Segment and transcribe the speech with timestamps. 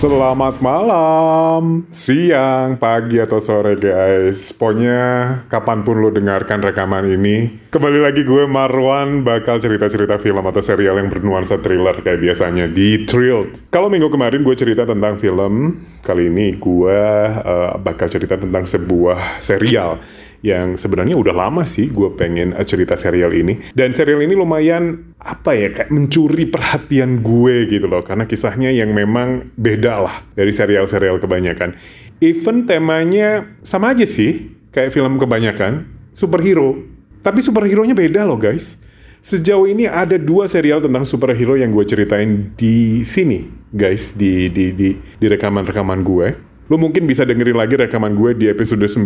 [0.00, 4.48] Selamat malam, siang, pagi, atau sore guys.
[4.56, 4.96] Pokoknya
[5.52, 10.96] kapan pun lo dengarkan rekaman ini Kembali lagi gue Marwan bakal cerita-cerita film atau serial
[10.96, 13.68] yang bernuansa thriller kayak biasanya di Thrilled.
[13.68, 17.00] Kalau minggu kemarin gue cerita tentang film Kali ini gue
[17.36, 20.00] uh, bakal cerita tentang sebuah serial
[20.40, 23.60] yang sebenarnya udah lama sih gue pengen uh, cerita serial ini.
[23.76, 28.00] Dan serial ini lumayan apa ya kayak mencuri perhatian gue gitu loh.
[28.00, 31.76] Karena kisahnya yang memang beda lah dari serial-serial kebanyakan.
[32.20, 36.80] Even temanya sama aja sih kayak film kebanyakan superhero.
[37.20, 38.80] Tapi superhero-nya beda loh guys.
[39.20, 44.72] Sejauh ini ada dua serial tentang superhero yang gue ceritain di sini, guys, di di
[44.72, 46.49] di, di rekaman-rekaman gue.
[46.70, 49.02] Lo mungkin bisa dengerin lagi rekaman gue di episode 9,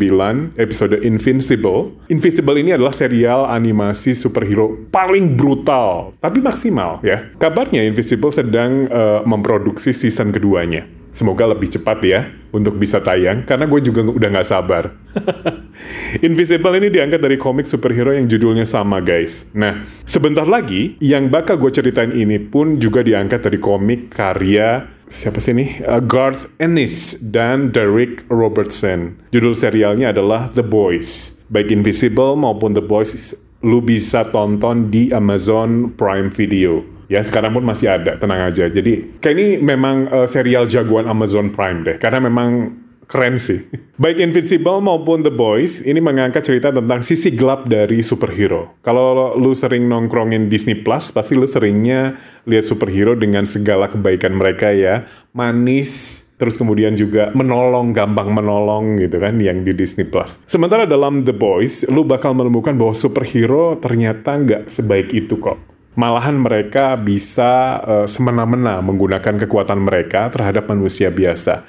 [0.61, 1.97] episode Invincible.
[2.13, 7.33] Invincible ini adalah serial animasi superhero paling brutal, tapi maksimal ya.
[7.41, 10.85] Kabarnya Invincible sedang uh, memproduksi season keduanya.
[11.09, 14.93] Semoga lebih cepat ya untuk bisa tayang, karena gue juga udah gak sabar.
[16.27, 19.49] Invisible ini diangkat dari komik superhero yang judulnya sama guys.
[19.57, 25.39] Nah, sebentar lagi yang bakal gue ceritain ini pun juga diangkat dari komik karya siapa
[25.39, 25.79] sih ini?
[25.87, 29.15] Uh, Garth Ennis dan Derek Robertson.
[29.31, 31.39] Judul serialnya adalah The Boys.
[31.47, 36.83] Baik Invisible maupun The Boys lu bisa tonton di Amazon Prime Video.
[37.07, 38.67] Ya sekarang pun masih ada, tenang aja.
[38.67, 43.65] Jadi kayak ini memang uh, serial jagoan Amazon Prime deh, karena memang keren sih.
[43.95, 48.75] Baik Invincible maupun The Boys, ini mengangkat cerita tentang sisi gelap dari superhero.
[48.83, 54.75] Kalau lu sering nongkrongin Disney Plus, pasti lu seringnya lihat superhero dengan segala kebaikan mereka
[54.75, 55.07] ya.
[55.31, 60.37] Manis, terus kemudian juga menolong, gampang menolong gitu kan yang di Disney Plus.
[60.51, 65.57] Sementara dalam The Boys, lu bakal menemukan bahwa superhero ternyata nggak sebaik itu kok.
[65.95, 71.63] Malahan mereka bisa uh, semena-mena menggunakan kekuatan mereka terhadap manusia biasa.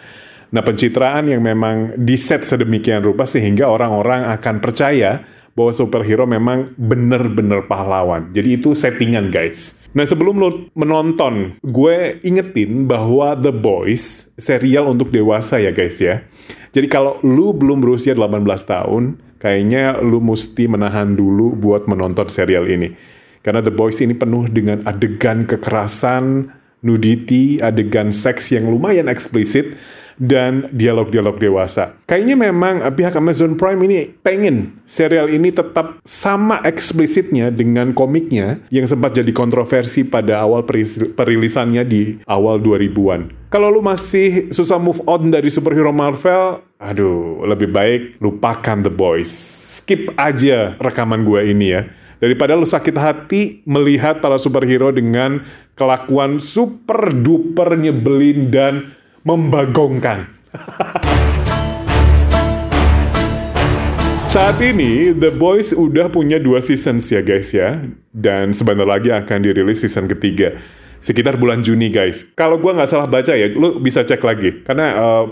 [0.56, 7.68] Nah, pencitraan yang memang diset sedemikian rupa sehingga orang-orang akan percaya bahwa superhero memang bener-bener
[7.68, 8.32] pahlawan.
[8.32, 9.76] Jadi itu settingan guys.
[9.96, 16.28] Nah sebelum lo menonton, gue ingetin bahwa The Boys serial untuk dewasa ya guys ya.
[16.76, 22.68] Jadi kalau lu belum berusia 18 tahun, kayaknya lu mesti menahan dulu buat menonton serial
[22.68, 22.92] ini.
[23.40, 26.52] Karena The Boys ini penuh dengan adegan kekerasan,
[26.84, 29.80] nudity, adegan seks yang lumayan eksplisit,
[30.16, 31.96] dan dialog-dialog dewasa.
[32.08, 38.64] Kayaknya memang eh, pihak Amazon Prime ini pengen serial ini tetap sama eksplisitnya dengan komiknya
[38.72, 40.64] yang sempat jadi kontroversi pada awal
[41.16, 43.52] perilisannya di awal 2000-an.
[43.52, 49.32] Kalau lu masih susah move on dari superhero Marvel, aduh, lebih baik lupakan The Boys.
[49.80, 51.82] Skip aja rekaman gue ini ya
[52.20, 55.44] daripada lu sakit hati melihat para superhero dengan
[55.76, 58.74] kelakuan super duper nyebelin dan
[59.26, 60.30] membagongkan.
[64.30, 67.82] Saat ini The Boys udah punya dua seasons ya guys ya,
[68.14, 70.62] dan sebentar lagi akan dirilis season ketiga
[71.02, 72.22] sekitar bulan Juni guys.
[72.38, 75.26] Kalau gua nggak salah baca ya, lu bisa cek lagi karena uh,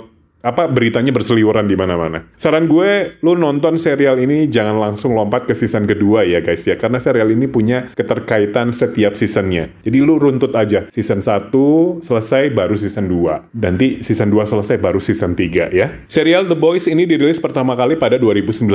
[0.44, 2.28] apa beritanya berseliweran di mana-mana.
[2.36, 6.76] Saran gue, lu nonton serial ini jangan langsung lompat ke season kedua ya guys ya,
[6.76, 9.72] karena serial ini punya keterkaitan setiap seasonnya.
[9.88, 13.56] Jadi lu runtut aja, season 1 selesai baru season 2.
[13.56, 16.04] Nanti season 2 selesai baru season 3 ya.
[16.12, 18.68] Serial The Boys ini dirilis pertama kali pada 2019.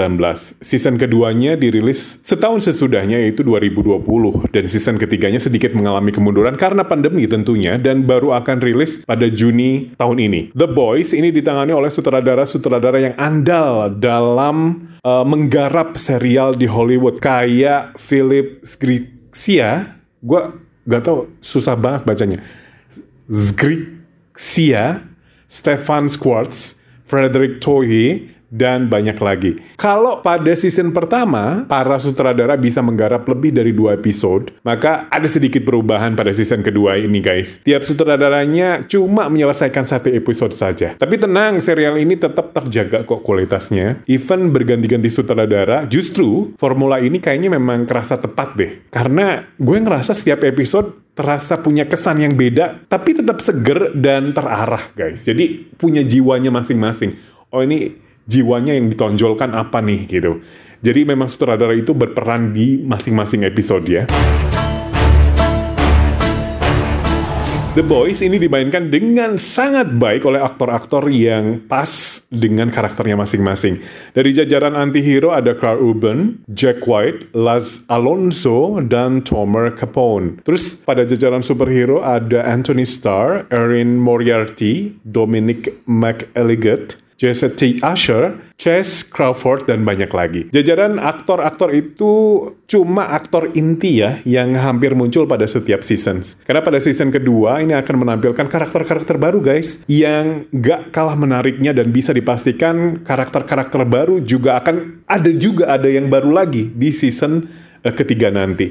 [0.64, 7.28] Season keduanya dirilis setahun sesudahnya yaitu 2020 dan season ketiganya sedikit mengalami kemunduran karena pandemi
[7.28, 10.40] tentunya dan baru akan rilis pada Juni tahun ini.
[10.56, 17.18] The Boys ini ditangani ditangani oleh sutradara-sutradara yang andal dalam uh, menggarap serial di Hollywood
[17.18, 20.42] kayak Philip Zgrixia, gue
[20.86, 22.38] gak tau susah banget bacanya.
[23.26, 25.02] Zgrixia,
[25.50, 29.60] Stefan Schwartz, Frederick Toye, dan banyak lagi.
[29.76, 35.62] Kalau pada season pertama, para sutradara bisa menggarap lebih dari dua episode, maka ada sedikit
[35.64, 37.60] perubahan pada season kedua ini guys.
[37.62, 40.96] Tiap sutradaranya cuma menyelesaikan satu episode saja.
[40.96, 44.02] Tapi tenang, serial ini tetap terjaga kok kualitasnya.
[44.08, 48.72] Even berganti-ganti sutradara, justru formula ini kayaknya memang kerasa tepat deh.
[48.88, 54.94] Karena gue ngerasa setiap episode terasa punya kesan yang beda, tapi tetap seger dan terarah
[54.94, 55.26] guys.
[55.26, 57.18] Jadi punya jiwanya masing-masing.
[57.50, 60.44] Oh ini jiwanya yang ditonjolkan apa nih gitu.
[60.84, 64.04] Jadi memang sutradara itu berperan di masing-masing episode ya.
[67.78, 73.78] The Boys ini dimainkan dengan sangat baik oleh aktor-aktor yang pas dengan karakternya masing-masing.
[74.18, 80.42] Dari jajaran anti-hero ada Carl Urban, Jack White, Laz Alonso, dan Tomer Capone.
[80.42, 87.82] Terus pada jajaran superhero ada Anthony Starr, Erin Moriarty, Dominic McElligott, Jesse T.
[87.82, 90.46] Usher, Chase Crawford, dan banyak lagi.
[90.54, 96.38] Jajaran aktor-aktor itu cuma aktor inti ya yang hampir muncul pada setiap seasons.
[96.46, 101.90] Karena pada season kedua ini akan menampilkan karakter-karakter baru guys yang gak kalah menariknya dan
[101.90, 107.50] bisa dipastikan karakter-karakter baru juga akan ada juga ada yang baru lagi di season
[107.82, 108.70] uh, ketiga nanti.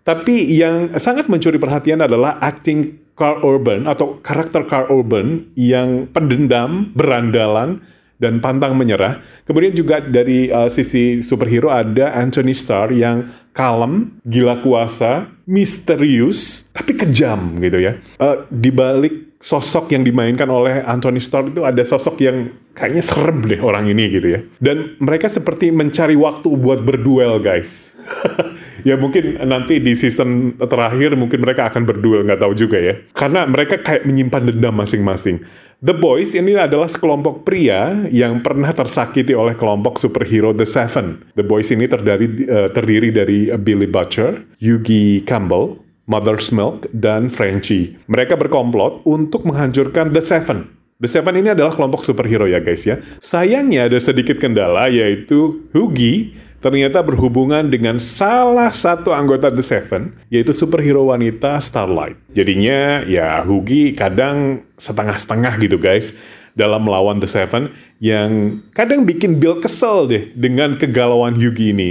[0.00, 6.88] Tapi yang sangat mencuri perhatian adalah acting Carl Urban atau karakter Carl Urban yang pendendam,
[6.96, 7.84] berandalan,
[8.20, 9.24] dan pantang menyerah.
[9.48, 16.96] Kemudian juga dari uh, sisi superhero ada Anthony Starr yang kalem, gila kuasa, misterius, tapi
[16.96, 17.96] kejam gitu ya.
[18.20, 23.40] Uh, di balik sosok yang dimainkan oleh Anthony Starr itu ada sosok yang kayaknya serem
[23.48, 24.40] deh orang ini gitu ya.
[24.60, 27.89] Dan mereka seperti mencari waktu buat berduel guys.
[28.88, 33.46] ya mungkin nanti di season terakhir mungkin mereka akan berduel nggak tahu juga ya karena
[33.46, 35.42] mereka kayak menyimpan dendam masing-masing
[35.80, 41.32] The Boys ini adalah sekelompok pria yang pernah tersakiti oleh kelompok superhero The Seven.
[41.32, 47.96] The Boys ini terdiri, uh, terdiri dari Billy Butcher, Yugi Campbell, Mother's Milk, dan Frenchie.
[48.12, 50.68] Mereka berkomplot untuk menghancurkan The Seven.
[51.00, 53.00] The Seven ini adalah kelompok superhero ya guys ya.
[53.24, 60.52] Sayangnya ada sedikit kendala yaitu Hugi ternyata berhubungan dengan salah satu anggota The Seven, yaitu
[60.52, 62.20] superhero wanita Starlight.
[62.36, 66.12] Jadinya ya Hugi kadang setengah-setengah gitu guys
[66.52, 71.90] dalam melawan The Seven yang kadang bikin Bill kesel deh dengan kegalauan Hugi ini.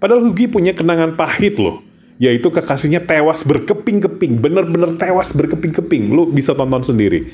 [0.00, 1.84] Padahal Hugi punya kenangan pahit loh,
[2.16, 6.08] yaitu kekasihnya tewas berkeping-keping, bener-bener tewas berkeping-keping.
[6.08, 7.28] Lu bisa tonton sendiri.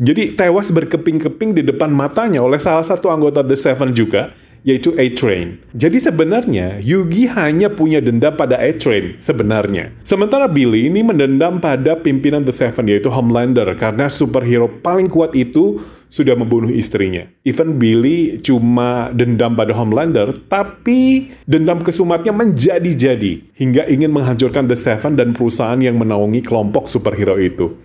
[0.00, 4.32] Jadi tewas berkeping-keping di depan matanya oleh salah satu anggota The Seven juga,
[4.62, 5.60] yaitu A-Train.
[5.72, 9.96] Jadi sebenarnya Yugi hanya punya dendam pada A-Train sebenarnya.
[10.04, 15.80] Sementara Billy ini mendendam pada pimpinan The Seven yaitu Homelander karena superhero paling kuat itu
[16.10, 17.30] sudah membunuh istrinya.
[17.46, 25.14] Even Billy cuma dendam pada Homelander, tapi dendam kesumatnya menjadi-jadi hingga ingin menghancurkan The Seven
[25.14, 27.78] dan perusahaan yang menaungi kelompok superhero itu.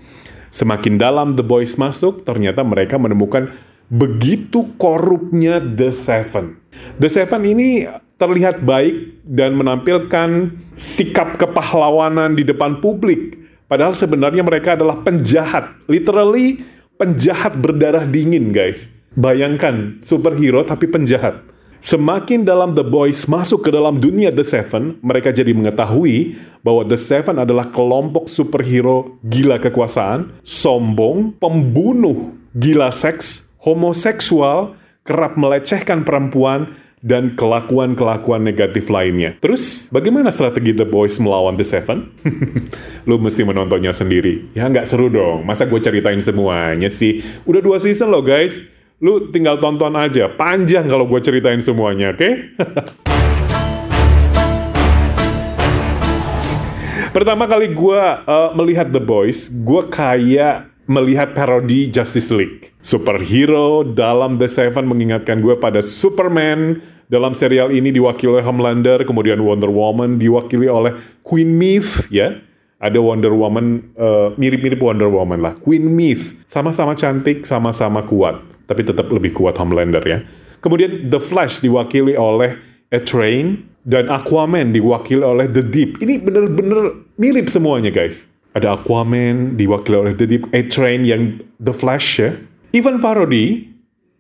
[0.50, 3.54] Semakin dalam The Boys masuk, ternyata mereka menemukan
[3.86, 6.65] begitu korupnya The Seven.
[6.96, 7.84] The Seven ini
[8.16, 13.36] terlihat baik dan menampilkan sikap kepahlawanan di depan publik.
[13.68, 15.76] Padahal sebenarnya mereka adalah penjahat.
[15.92, 16.64] Literally
[16.96, 18.88] penjahat berdarah dingin guys.
[19.16, 21.44] Bayangkan superhero tapi penjahat.
[21.86, 26.34] Semakin dalam The Boys masuk ke dalam dunia The Seven, mereka jadi mengetahui
[26.66, 34.74] bahwa The Seven adalah kelompok superhero gila kekuasaan, sombong, pembunuh, gila seks, homoseksual,
[35.06, 36.74] kerap melecehkan perempuan,
[37.06, 39.38] dan kelakuan-kelakuan negatif lainnya.
[39.38, 42.10] Terus, bagaimana strategi The Boys melawan The Seven?
[43.10, 44.50] Lu mesti menontonnya sendiri.
[44.58, 47.22] Ya nggak seru dong, masa gue ceritain semuanya sih?
[47.46, 48.66] Udah dua season loh guys.
[48.98, 52.26] Lu tinggal tonton aja, panjang kalau gue ceritain semuanya, oke?
[52.26, 52.58] Okay?
[57.14, 62.74] Pertama kali gue uh, melihat The Boys, gue kayak melihat parodi Justice League.
[62.82, 66.82] Superhero dalam The Seven mengingatkan gue pada Superman.
[67.06, 72.42] Dalam serial ini diwakili oleh Homelander, kemudian Wonder Woman diwakili oleh Queen Myth, ya.
[72.82, 75.54] Ada Wonder Woman, uh, mirip-mirip Wonder Woman lah.
[75.58, 78.42] Queen Myth, sama-sama cantik, sama-sama kuat.
[78.66, 80.26] Tapi tetap lebih kuat Homelander ya.
[80.66, 82.58] Kemudian The Flash diwakili oleh
[82.90, 86.02] A Train, dan Aquaman diwakili oleh The Deep.
[86.02, 88.26] Ini bener-bener mirip semuanya guys
[88.56, 92.40] ada Aquaman diwakili oleh The Deep, A-Train yang The Flash ya.
[92.72, 93.68] Even parody,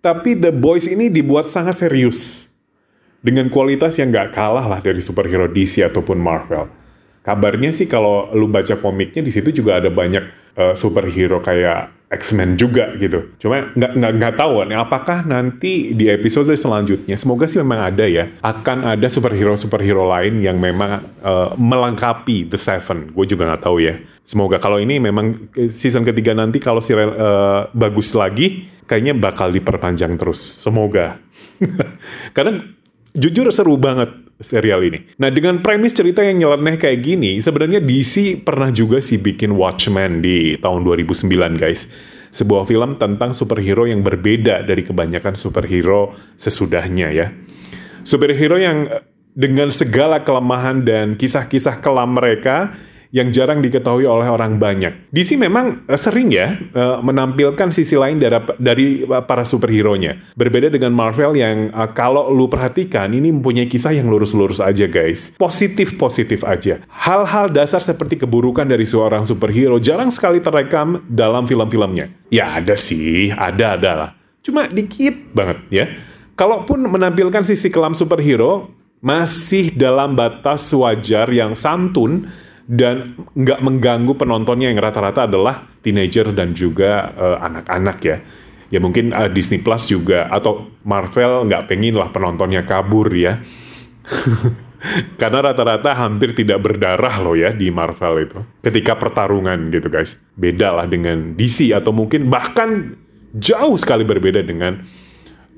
[0.04, 2.51] tapi The Boys ini dibuat sangat serius.
[3.24, 6.70] Dengan kualitas yang gak kalah lah dari superhero DC ataupun Marvel.
[7.25, 12.55] Kabarnya sih kalau lu baca komiknya di situ juga ada banyak uh, superhero kayak X-Men
[12.55, 13.33] juga gitu.
[13.41, 18.05] Cuma nggak nggak nggak tahu nih apakah nanti di episode selanjutnya semoga sih memang ada
[18.05, 23.12] ya akan ada superhero superhero lain yang memang uh, melengkapi The Seven.
[23.12, 23.97] Gue juga nggak tahu ya.
[24.21, 30.15] Semoga kalau ini memang season ketiga nanti kalau si uh, bagus lagi kayaknya bakal diperpanjang
[30.15, 30.39] terus.
[30.39, 31.17] Semoga.
[32.35, 32.62] Karena
[33.17, 35.15] jujur seru banget serial ini.
[35.15, 40.20] Nah dengan premis cerita yang nyeleneh kayak gini, sebenarnya DC pernah juga sih bikin Watchmen
[40.20, 41.88] di tahun 2009 guys.
[42.36, 47.32] Sebuah film tentang superhero yang berbeda dari kebanyakan superhero sesudahnya ya.
[48.04, 48.92] Superhero yang
[49.36, 52.75] dengan segala kelemahan dan kisah-kisah kelam mereka
[53.15, 55.07] yang jarang diketahui oleh orang banyak.
[55.15, 58.88] DC memang uh, sering ya uh, menampilkan sisi lain dari, dari
[59.24, 60.19] para superhero-nya.
[60.36, 65.31] Berbeda dengan Marvel yang kalau lu perhatikan ini mempunyai kisah yang lurus-lurus aja guys.
[65.39, 66.84] Positif-positif aja.
[66.91, 72.12] Hal-hal dasar seperti keburukan dari seorang superhero jarang sekali terekam dalam film-filmnya.
[72.27, 74.10] Ya ada sih, ada-ada lah.
[74.43, 75.86] Cuma dikit banget ya.
[76.36, 82.27] Kalaupun menampilkan sisi kelam superhero, masih dalam batas wajar yang santun
[82.65, 88.17] dan nggak mengganggu penontonnya yang rata-rata adalah teenager dan juga uh, anak-anak ya.
[88.74, 93.38] Ya mungkin uh, Disney Plus juga atau Marvel nggak pengen lah penontonnya kabur ya.
[95.22, 98.39] Karena rata-rata hampir tidak berdarah loh ya di Marvel itu.
[98.62, 100.22] Ketika pertarungan gitu guys.
[100.38, 102.98] Beda lah dengan DC atau mungkin bahkan
[103.34, 104.86] jauh sekali berbeda dengan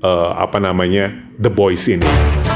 [0.00, 2.47] uh, apa namanya The Boys ini.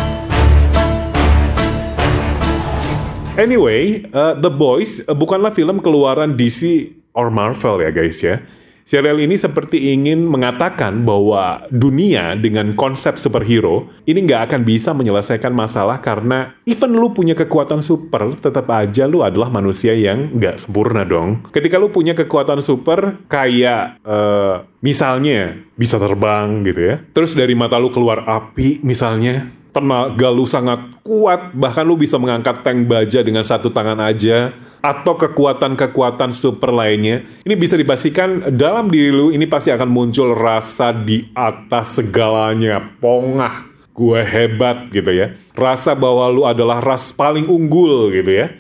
[3.33, 8.45] Anyway, uh, The Boys uh, bukanlah film keluaran DC or Marvel ya guys ya.
[8.85, 15.49] Serial ini seperti ingin mengatakan bahwa dunia dengan konsep superhero ini nggak akan bisa menyelesaikan
[15.49, 21.09] masalah karena even lu punya kekuatan super, tetap aja lu adalah manusia yang nggak sempurna
[21.09, 21.41] dong.
[21.57, 27.81] Ketika lu punya kekuatan super kayak uh, misalnya bisa terbang gitu ya, terus dari mata
[27.81, 33.43] lu keluar api misalnya, tenaga lu sangat kuat, bahkan lu bisa mengangkat tank baja dengan
[33.43, 34.53] satu tangan aja,
[34.85, 40.93] atau kekuatan-kekuatan super lainnya, ini bisa dipastikan dalam diri lu ini pasti akan muncul rasa
[40.93, 45.33] di atas segalanya, pongah, gue hebat gitu ya.
[45.57, 48.53] Rasa bahwa lu adalah ras paling unggul gitu ya.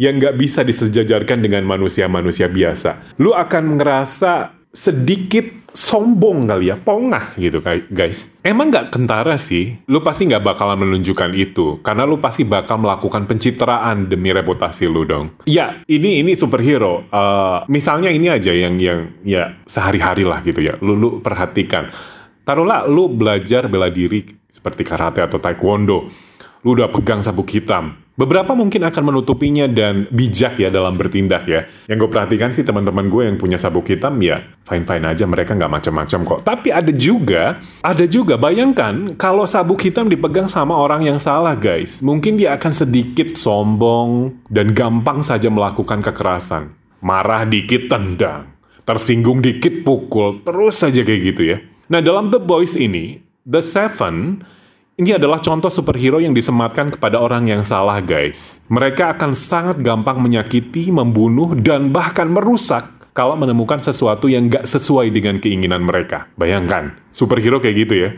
[0.00, 3.20] Yang nggak bisa disejajarkan dengan manusia-manusia biasa.
[3.20, 7.58] Lu akan ngerasa sedikit sombong kali ya, pongah gitu
[7.90, 8.30] guys.
[8.46, 13.26] Emang nggak kentara sih, lu pasti nggak bakalan menunjukkan itu, karena lu pasti bakal melakukan
[13.26, 15.34] pencitraan demi reputasi lu dong.
[15.46, 17.06] Ya, ini ini superhero.
[17.10, 21.90] Uh, misalnya ini aja yang yang ya sehari-hari lah gitu ya, lu lu perhatikan.
[22.46, 26.10] Taruhlah lu belajar bela diri seperti karate atau taekwondo,
[26.66, 31.64] lu udah pegang sabuk hitam, Beberapa mungkin akan menutupinya dan bijak ya dalam bertindak ya.
[31.88, 35.72] Yang gue perhatikan sih teman-teman gue yang punya sabuk hitam ya fine-fine aja mereka nggak
[35.72, 36.40] macam-macam kok.
[36.44, 42.04] Tapi ada juga, ada juga bayangkan kalau sabuk hitam dipegang sama orang yang salah guys.
[42.04, 46.76] Mungkin dia akan sedikit sombong dan gampang saja melakukan kekerasan.
[47.00, 48.52] Marah dikit tendang,
[48.84, 51.64] tersinggung dikit pukul, terus saja kayak gitu ya.
[51.88, 54.44] Nah dalam The Boys ini, The Seven
[55.00, 58.60] ini adalah contoh superhero yang disematkan kepada orang yang salah, guys.
[58.68, 62.84] Mereka akan sangat gampang menyakiti, membunuh, dan bahkan merusak
[63.16, 66.28] kalau menemukan sesuatu yang gak sesuai dengan keinginan mereka.
[66.36, 68.10] Bayangkan, superhero kayak gitu ya.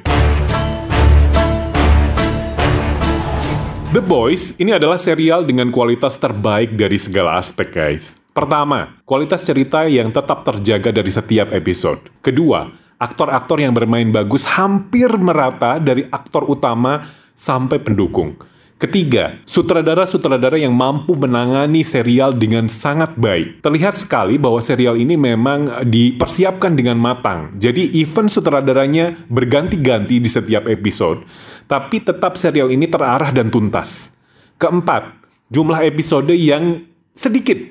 [3.95, 8.19] The Boys ini adalah serial dengan kualitas terbaik dari segala aspek, guys.
[8.35, 12.11] Pertama, kualitas cerita yang tetap terjaga dari setiap episode.
[12.25, 17.03] Kedua, aktor-aktor yang bermain bagus hampir merata dari aktor utama
[17.35, 18.39] sampai pendukung.
[18.83, 23.63] Ketiga, sutradara-sutradara yang mampu menangani serial dengan sangat baik.
[23.63, 27.55] Terlihat sekali bahwa serial ini memang dipersiapkan dengan matang.
[27.55, 31.23] Jadi event sutradaranya berganti-ganti di setiap episode,
[31.71, 34.11] tapi tetap serial ini terarah dan tuntas.
[34.59, 35.15] Keempat,
[35.47, 36.83] jumlah episode yang
[37.15, 37.63] sedikit.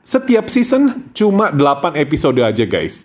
[0.00, 3.04] Setiap season cuma 8 episode aja guys.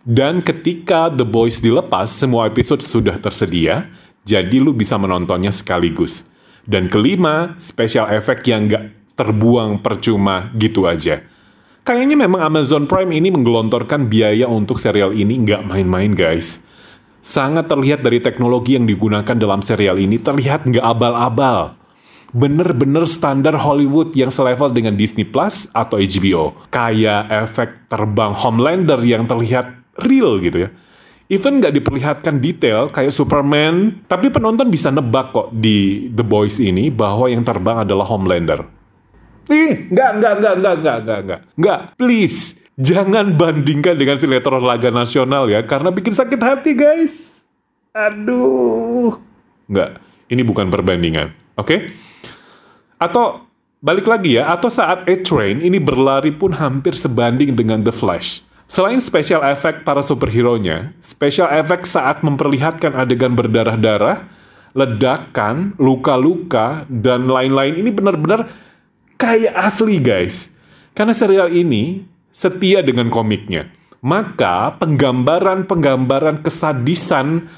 [0.00, 3.92] Dan ketika The Boys dilepas, semua episode sudah tersedia,
[4.24, 6.24] jadi lu bisa menontonnya sekaligus.
[6.64, 11.20] Dan kelima, special effect yang gak terbuang percuma gitu aja.
[11.84, 16.60] Kayaknya memang Amazon Prime ini menggelontorkan biaya untuk serial ini nggak main-main guys.
[17.20, 21.76] Sangat terlihat dari teknologi yang digunakan dalam serial ini terlihat nggak abal-abal.
[22.36, 26.56] Bener-bener standar Hollywood yang selevel dengan Disney Plus atau HBO.
[26.68, 30.70] Kayak efek terbang Homelander yang terlihat real gitu ya.
[31.30, 36.90] Even nggak diperlihatkan detail kayak Superman, tapi penonton bisa nebak kok di The Boys ini
[36.90, 38.66] bahwa yang terbang adalah Homelander.
[39.46, 41.78] Ih, nggak, nggak, nggak, nggak, nggak, nggak, nggak, nggak.
[41.94, 47.46] Please, jangan bandingkan dengan sinetron laga nasional ya, karena bikin sakit hati guys.
[47.94, 49.14] Aduh,
[49.70, 50.02] nggak.
[50.30, 51.66] Ini bukan perbandingan, oke?
[51.66, 51.78] Okay?
[52.98, 53.46] Atau
[53.78, 58.42] balik lagi ya, atau saat A-Train ini berlari pun hampir sebanding dengan The Flash.
[58.70, 64.30] Selain special effect para superhero-nya, special effect saat memperlihatkan adegan berdarah-darah,
[64.78, 68.46] ledakan, luka-luka, dan lain-lain ini benar-benar
[69.18, 70.54] kayak asli guys.
[70.94, 73.74] Karena serial ini setia dengan komiknya.
[74.06, 77.50] Maka penggambaran-penggambaran kesadisan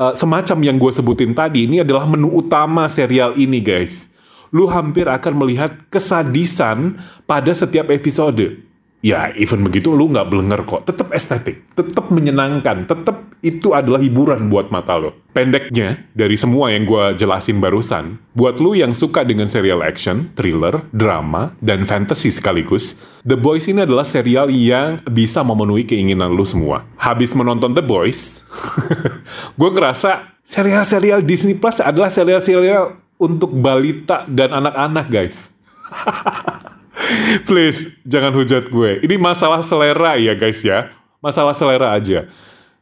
[0.00, 4.08] uh, semacam yang gue sebutin tadi ini adalah menu utama serial ini guys.
[4.52, 8.71] lu hampir akan melihat kesadisan pada setiap episode.
[9.02, 10.86] Ya, even begitu lu nggak belenger kok.
[10.86, 15.18] Tetap estetik, tetap menyenangkan, tetap itu adalah hiburan buat mata lo.
[15.34, 20.86] Pendeknya, dari semua yang gue jelasin barusan, buat lu yang suka dengan serial action, thriller,
[20.94, 22.94] drama, dan fantasy sekaligus,
[23.26, 26.86] The Boys ini adalah serial yang bisa memenuhi keinginan lu semua.
[26.94, 28.46] Habis menonton The Boys,
[29.58, 35.50] gue ngerasa serial-serial Disney Plus adalah serial-serial untuk balita dan anak-anak, guys.
[37.48, 39.02] Please, jangan hujat gue.
[39.04, 40.92] Ini masalah selera ya guys ya.
[41.22, 42.26] Masalah selera aja.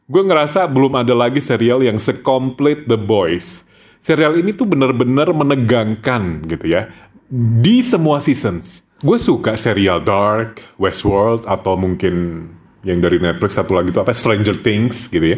[0.09, 3.63] Gue ngerasa belum ada lagi serial yang sekomplit The Boys.
[4.01, 6.89] Serial ini tuh bener-bener menegangkan gitu ya.
[7.61, 8.83] Di semua seasons.
[9.01, 12.45] Gue suka serial Dark, Westworld, atau mungkin
[12.81, 15.37] yang dari Netflix satu lagi tuh apa Stranger Things gitu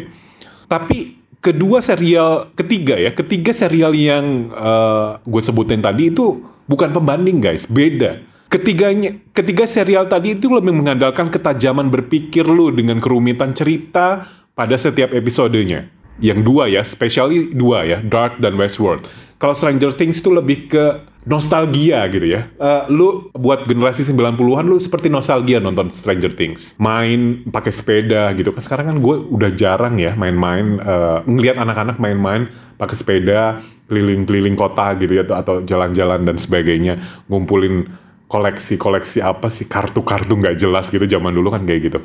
[0.64, 7.40] Tapi kedua serial ketiga ya, ketiga serial yang uh, gue sebutin tadi itu bukan pembanding
[7.40, 14.30] guys, beda Ketiganya, ketiga serial tadi itu lebih mengandalkan ketajaman berpikir lu dengan kerumitan cerita
[14.54, 15.90] pada setiap episodenya.
[16.22, 19.10] Yang dua ya, spesialnya dua ya, Dark dan Westworld.
[19.42, 22.46] Kalau Stranger Things itu lebih ke nostalgia gitu ya.
[22.54, 26.78] Uh, lu buat generasi 90-an lu seperti nostalgia nonton Stranger Things.
[26.78, 28.54] Main pakai sepeda gitu.
[28.54, 32.46] Kan sekarang kan gue udah jarang ya main-main uh, ngelihat anak-anak main-main
[32.78, 33.58] pakai sepeda
[33.90, 38.03] keliling-keliling kota gitu ya atau jalan-jalan dan sebagainya, ngumpulin
[38.34, 41.98] koleksi-koleksi apa sih kartu-kartu nggak jelas gitu zaman dulu kan kayak gitu.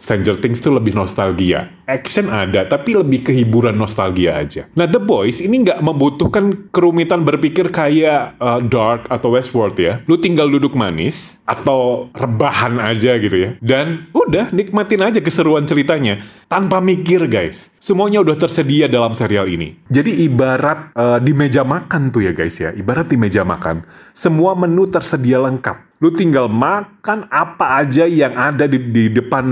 [0.00, 1.68] Stranger Things tuh lebih nostalgia.
[1.84, 4.64] Action ada, tapi lebih kehiburan nostalgia aja.
[4.72, 10.00] Nah, The Boys ini nggak membutuhkan kerumitan berpikir kayak uh, Dark atau Westworld ya.
[10.08, 13.50] Lu tinggal duduk manis atau rebahan aja gitu ya.
[13.60, 17.68] Dan udah nikmatin aja keseruan ceritanya tanpa mikir guys.
[17.76, 19.76] Semuanya udah tersedia dalam serial ini.
[19.92, 22.72] Jadi ibarat uh, di meja makan tuh ya guys ya.
[22.72, 23.84] Ibarat di meja makan.
[24.16, 29.44] Semua menu tersedia lengkap Lu tinggal makan apa aja yang ada di, di depan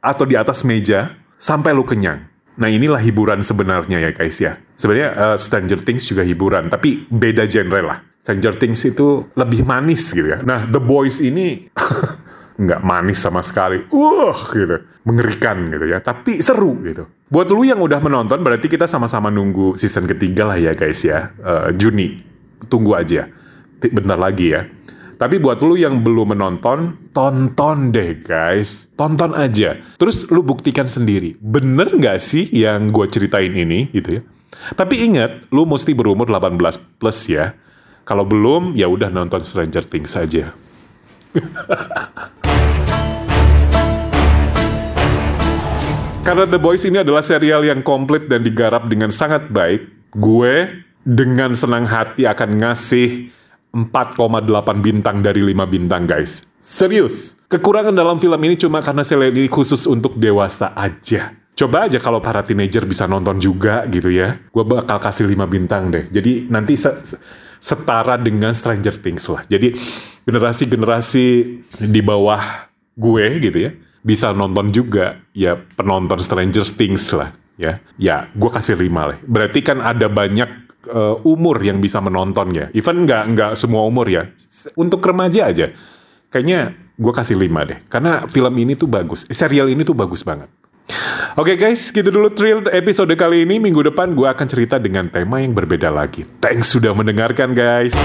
[0.00, 2.24] atau di atas meja sampai lu kenyang.
[2.56, 4.56] Nah inilah hiburan sebenarnya ya guys ya.
[4.80, 7.98] Sebenarnya uh, Stranger Things juga hiburan, tapi beda genre lah.
[8.16, 10.40] Stranger Things itu lebih manis gitu ya.
[10.40, 11.68] Nah The Boys ini
[12.64, 13.84] nggak manis sama sekali.
[13.90, 14.88] Wah gitu.
[15.04, 15.98] Mengerikan gitu ya.
[16.00, 17.10] Tapi seru gitu.
[17.28, 21.34] Buat lu yang udah menonton berarti kita sama-sama nunggu season ketiga lah ya guys ya.
[21.42, 22.22] Uh, Juni.
[22.70, 23.28] Tunggu aja.
[23.82, 24.64] Bentar lagi ya.
[25.14, 28.90] Tapi buat lu yang belum menonton, tonton deh guys.
[28.98, 29.78] Tonton aja.
[29.94, 31.38] Terus lu buktikan sendiri.
[31.38, 34.22] Bener nggak sih yang gue ceritain ini gitu ya.
[34.74, 37.54] Tapi ingat, lu mesti berumur 18 plus ya.
[38.02, 40.50] Kalau belum, ya udah nonton Stranger Things saja.
[46.24, 51.52] Karena The Boys ini adalah serial yang komplit dan digarap dengan sangat baik, gue dengan
[51.52, 53.28] senang hati akan ngasih
[53.74, 56.46] 4,8 bintang dari 5 bintang guys.
[56.62, 57.34] Serius.
[57.50, 61.34] Kekurangan dalam film ini cuma karena serial ini khusus untuk dewasa aja.
[61.54, 64.38] Coba aja kalau para teenager bisa nonton juga gitu ya.
[64.54, 66.06] Gue bakal kasih 5 bintang deh.
[66.10, 66.90] Jadi nanti se
[67.58, 69.42] setara dengan Stranger Things lah.
[69.50, 69.74] Jadi
[70.26, 71.26] generasi-generasi
[71.82, 73.70] di bawah gue gitu ya
[74.04, 77.80] bisa nonton juga ya penonton Stranger Things lah ya.
[77.96, 79.18] Ya, gue kasih 5 lah.
[79.24, 82.66] Berarti kan ada banyak uh, umur yang bisa menonton ya.
[82.76, 84.28] Even nggak nggak semua umur ya.
[84.76, 85.72] Untuk remaja aja.
[86.28, 87.78] Kayaknya gue kasih 5 deh.
[87.86, 89.22] Karena film ini tuh bagus.
[89.30, 90.50] Serial ini tuh bagus banget.
[91.34, 93.58] Oke okay guys, gitu dulu thrill episode kali ini.
[93.58, 96.22] Minggu depan gue akan cerita dengan tema yang berbeda lagi.
[96.38, 97.96] Thanks sudah mendengarkan guys.